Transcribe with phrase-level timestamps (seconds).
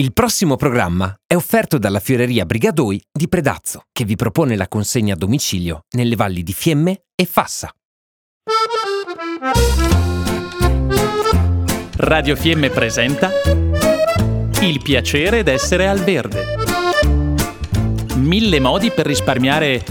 [0.00, 5.12] Il prossimo programma è offerto dalla Fioreria Brigadoi di Predazzo, che vi propone la consegna
[5.12, 7.70] a domicilio nelle valli di Fiemme e Fassa.
[11.96, 13.30] Radio Fiemme presenta
[14.62, 16.46] Il piacere d'essere al verde.
[18.14, 19.84] Mille modi per risparmiare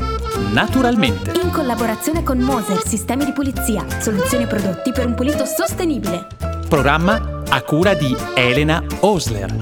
[0.51, 1.39] naturalmente.
[1.39, 6.25] In collaborazione con Moser Sistemi di Pulizia, soluzioni e prodotti per un pulito sostenibile.
[6.67, 9.55] Programma a cura di Elena Osler.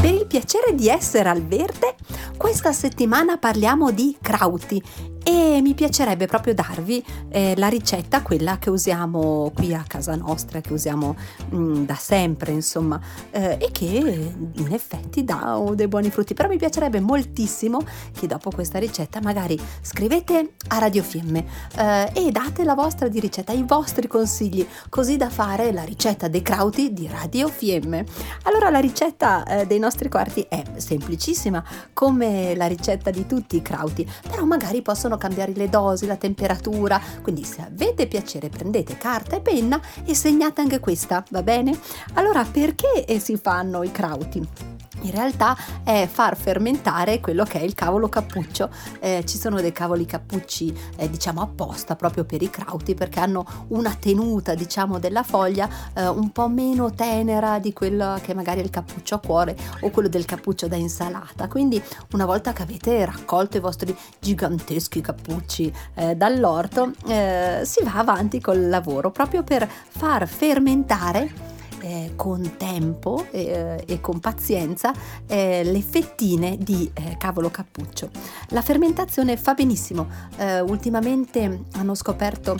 [0.00, 1.94] Per il piacere di essere al verde,
[2.36, 4.82] questa settimana parliamo di crauti
[5.22, 10.60] e mi piacerebbe proprio darvi eh, la ricetta, quella che usiamo qui a casa nostra,
[10.60, 11.16] che usiamo
[11.50, 16.34] mh, mm, da sempre, insomma, eh, e che in effetti dà oh, dei buoni frutti.
[16.34, 17.80] Però mi piacerebbe moltissimo
[18.18, 21.44] che dopo questa ricetta magari scrivete a Radio Fiemme
[21.76, 26.28] eh, e date la vostra di ricetta, i vostri consigli, così da fare la ricetta
[26.28, 28.04] dei crauti di Radio Fiemme.
[28.44, 33.62] Allora la ricetta eh, dei nostri quarti è semplicissima, come la ricetta di tutti i
[33.62, 38.96] crauti, però magari possono possono cambiare le dosi, la temperatura, quindi se avete piacere prendete
[38.96, 41.76] carta e penna e segnate anche questa, va bene?
[42.14, 44.79] Allora perché si fanno i crauti?
[45.02, 48.70] In realtà è far fermentare quello che è il cavolo cappuccio.
[49.00, 53.44] Eh, ci sono dei cavoli cappucci, eh, diciamo apposta proprio per i crauti perché hanno
[53.68, 58.64] una tenuta, diciamo, della foglia eh, un po' meno tenera di quello che magari è
[58.64, 61.48] il cappuccio a cuore o quello del cappuccio da insalata.
[61.48, 67.94] Quindi, una volta che avete raccolto i vostri giganteschi cappucci eh, dall'orto, eh, si va
[67.94, 71.49] avanti col lavoro proprio per far fermentare
[71.80, 74.92] eh, con tempo eh, e con pazienza
[75.26, 78.10] eh, le fettine di eh, cavolo cappuccio.
[78.48, 82.56] La fermentazione fa benissimo, eh, ultimamente hanno scoperto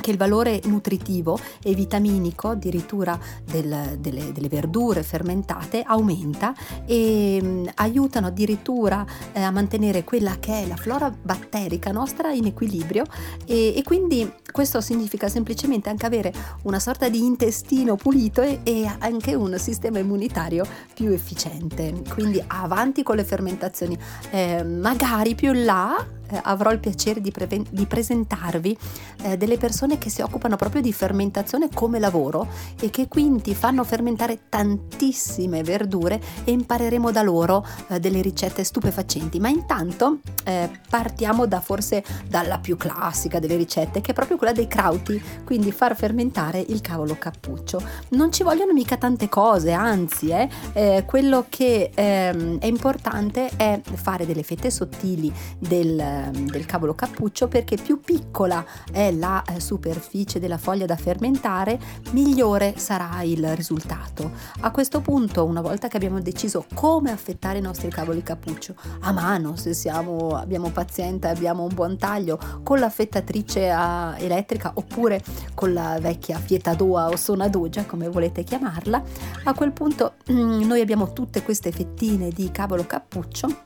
[0.00, 6.54] che il valore nutritivo e vitaminico addirittura del, delle, delle, verdure fermentate aumenta
[6.86, 12.46] e mh, aiutano addirittura eh, a mantenere quella che è la flora batterica nostra in
[12.46, 13.04] equilibrio
[13.44, 18.90] e, e, quindi questo significa semplicemente anche avere una sorta di intestino pulito e, e
[18.98, 20.64] anche un sistema immunitario
[20.94, 22.02] più efficiente.
[22.08, 23.98] Quindi avanti con le fermentazioni,
[24.30, 28.78] eh, magari più in là eh, avrò il piacere di, pre- di presentarvi
[29.22, 32.48] eh, delle persone che si occupano proprio di fermentazione come lavoro
[32.80, 39.38] e che quindi fanno fermentare tantissime verdure e impareremo da loro eh, delle ricette stupefacenti.
[39.40, 44.52] Ma intanto eh, partiamo da forse dalla più classica delle ricette, che è proprio quella
[44.52, 47.80] dei crauti, quindi far fermentare il cavolo cappuccio.
[48.10, 53.80] Non ci vogliono mica tante cose, anzi, eh, eh, quello che ehm, è importante è
[53.94, 59.60] fare delle fette sottili del Ehm, del cavolo cappuccio perché più piccola è la eh,
[59.60, 61.78] superficie della foglia da fermentare,
[62.12, 64.30] migliore sarà il risultato.
[64.60, 69.12] A questo punto, una volta che abbiamo deciso come affettare i nostri cavoli cappuccio, a
[69.12, 75.22] mano se siamo, abbiamo pazienza abbiamo un buon taglio, con l'affettatrice a, elettrica oppure
[75.54, 79.02] con la vecchia fietadoa o sonadogia, come volete chiamarla,
[79.44, 83.64] a quel punto mm, noi abbiamo tutte queste fettine di cavolo cappuccio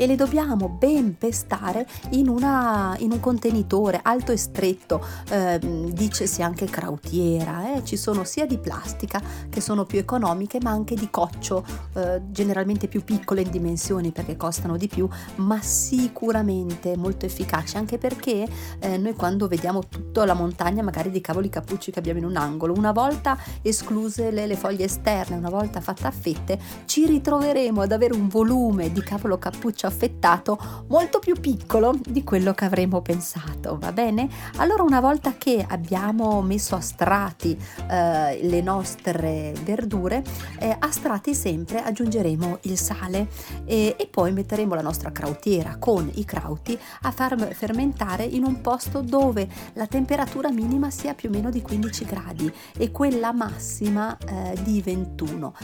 [0.00, 5.58] e le dobbiamo ben pestare in, una, in un contenitore alto e stretto, eh,
[5.92, 7.84] dicesi anche krautiera, eh?
[7.84, 11.66] ci sono sia di plastica che sono più economiche ma anche di coccio,
[11.96, 15.06] eh, generalmente più piccole in dimensioni perché costano di più,
[15.36, 21.20] ma sicuramente molto efficaci anche perché eh, noi quando vediamo tutta la montagna magari di
[21.20, 25.50] cavoli cappucci che abbiamo in un angolo, una volta escluse le, le foglie esterne, una
[25.50, 31.18] volta fatta a fette, ci ritroveremo ad avere un volume di cavolo cappuccio affettato molto
[31.18, 34.28] più piccolo di quello che avremmo pensato, va bene?
[34.56, 37.58] Allora una volta che abbiamo messo a strati
[37.88, 40.22] eh, le nostre verdure,
[40.58, 43.28] eh, a strati sempre aggiungeremo il sale
[43.64, 48.60] e, e poi metteremo la nostra krautiera con i krauti a far fermentare in un
[48.60, 54.16] posto dove la temperatura minima sia più o meno di 15 gradi e quella massima
[54.16, 55.54] eh, di 21.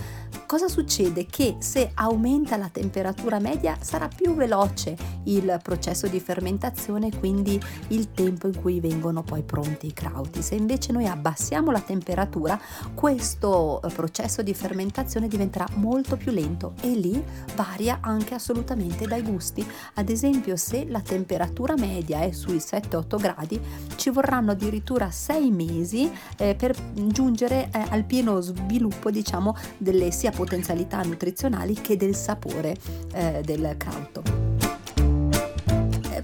[0.46, 1.26] Cosa succede?
[1.26, 8.12] Che se aumenta la temperatura media sarà più veloce il processo di fermentazione, quindi il
[8.12, 10.43] tempo in cui vengono poi pronti i crauti.
[10.43, 12.58] Se invece noi abbassiamo la temperatura,
[12.94, 17.23] questo eh, processo di fermentazione diventerà molto più lento e lì
[17.55, 19.67] varia anche assolutamente dai gusti.
[19.94, 23.61] Ad esempio, se la temperatura media è sui 7-8 gradi,
[23.96, 30.31] ci vorranno addirittura 6 mesi eh, per giungere eh, al pieno sviluppo, diciamo, delle sia
[30.31, 32.76] potenzialità nutrizionali che del sapore
[33.12, 34.45] eh, del crauto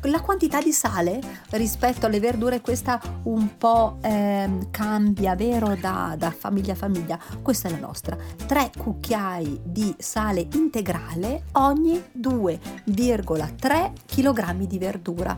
[0.02, 1.20] la quantità di sale
[1.50, 7.19] rispetto alle verdure questa un po' eh, cambia, vero, da, da famiglia a famiglia.
[7.40, 8.16] Questa è la nostra.
[8.46, 15.37] 3 cucchiai di sale integrale ogni 2,3 kg di verdura.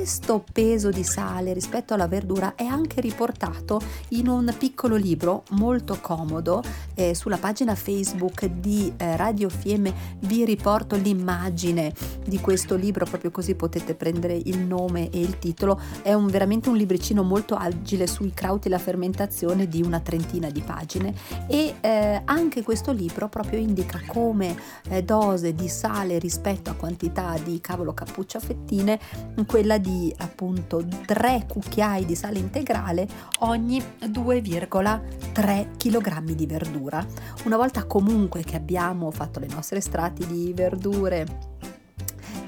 [0.00, 5.98] Questo peso di sale rispetto alla verdura è anche riportato in un piccolo libro molto
[6.00, 6.62] comodo
[6.94, 9.92] eh, sulla pagina Facebook di eh, Radio Fiemme.
[10.20, 11.92] Vi riporto l'immagine
[12.24, 15.78] di questo libro proprio così potete prendere il nome e il titolo.
[16.00, 20.48] È un, veramente un libricino molto agile sui crauti e la fermentazione di una trentina
[20.48, 21.14] di pagine.
[21.46, 24.56] E eh, anche questo libro proprio indica come
[24.88, 28.98] eh, dose di sale rispetto a quantità di cavolo cappuccia fettine
[29.46, 33.08] quella quella di appunto 3 cucchiai di sale integrale
[33.40, 37.04] ogni 2,3 kg di verdura.
[37.44, 41.48] Una volta comunque che abbiamo fatto le nostre strati di verdure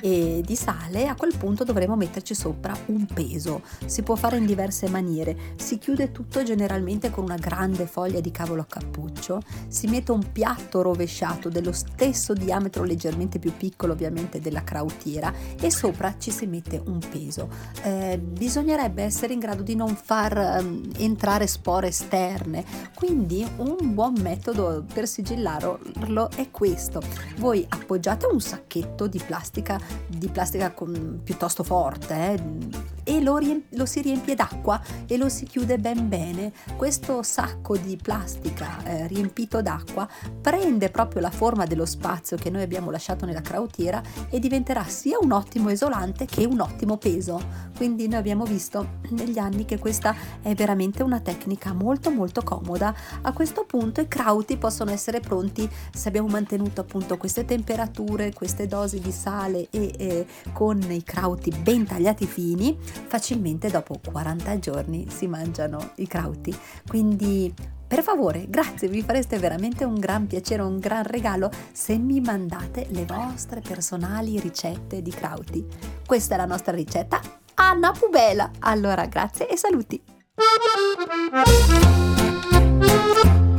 [0.03, 3.63] e di sale, a quel punto dovremo metterci sopra un peso.
[3.87, 5.55] Si può fare in diverse maniere.
[5.57, 10.33] Si chiude tutto generalmente con una grande foglia di cavolo a cappuccio, si mette un
[10.33, 16.47] piatto rovesciato dello stesso diametro leggermente più piccolo ovviamente della krautiera e sopra ci si
[16.47, 17.49] mette un peso.
[17.85, 22.65] Eh, bisognerebbe essere in grado di non far um, entrare spore esterne,
[22.97, 27.01] quindi un buon metodo per sigillarlo è questo.
[27.37, 33.75] Voi appoggiate un sacchetto di plastica di plastica con, piuttosto forte eh, e lo, riemp-
[33.75, 36.53] lo, si riempie d'acqua e lo si chiude ben bene.
[36.77, 40.09] Questo sacco di plastica eh, riempito d'acqua
[40.41, 45.19] prende proprio la forma dello spazio che noi abbiamo lasciato nella krautiera e diventerà sia
[45.21, 47.71] un ottimo isolante che un ottimo peso.
[47.77, 52.95] Quindi noi abbiamo visto negli anni che questa è veramente una tecnica molto molto comoda.
[53.23, 58.67] A questo punto i crauti possono essere pronti se abbiamo mantenuto appunto queste temperature, queste
[58.67, 62.77] dosi di sale e eh, con i crauti ben tagliati fini,
[63.07, 66.57] facilmente dopo 40 giorni si mangiano i crauti.
[66.87, 67.53] Quindi
[67.87, 72.87] per favore, grazie, vi fareste veramente un gran piacere, un gran regalo se mi mandate
[72.89, 75.63] le vostre personali ricette di crauti.
[76.07, 77.21] Questa è la nostra ricetta,
[77.55, 78.51] Anna Pubela.
[78.61, 80.03] Allora, grazie e saluti.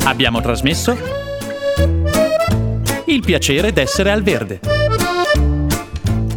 [0.06, 0.98] Abbiamo trasmesso
[3.06, 4.60] il piacere d'essere al verde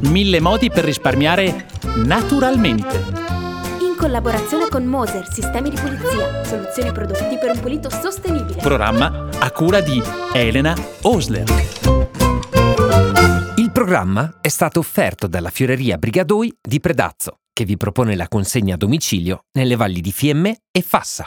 [0.00, 1.66] Mille modi per risparmiare
[2.04, 2.96] naturalmente.
[3.80, 8.60] In collaborazione con Moser Sistemi di Pulizia, soluzioni prodotti per un pulito sostenibile.
[8.60, 10.02] Programma a cura di
[10.32, 11.44] Elena Osler.
[13.56, 18.74] Il programma è stato offerto dalla Fioreria Brigadoi di Predazzo, che vi propone la consegna
[18.74, 21.26] a domicilio nelle valli di Fiemme e Fassa.